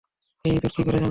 এই 0.45 0.51
ইঁদুর 0.55 0.71
কী 0.75 0.81
করে 0.81 0.91
জানো? 0.91 0.99